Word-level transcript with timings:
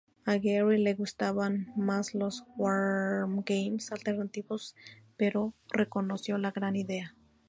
A 0.25 0.37
Gary 0.39 0.79
le 0.81 0.95
gustaban 0.95 1.67
más 1.75 2.15
los 2.15 2.43
wargames 2.57 3.91
alternativos, 3.91 4.75
pero 5.15 5.53
reconoció 5.69 6.39
la 6.39 6.49
gran 6.49 6.75
idea. 6.75 7.13